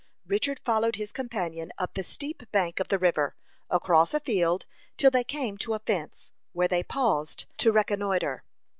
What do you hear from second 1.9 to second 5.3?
the steep bank of the river, across a field, till they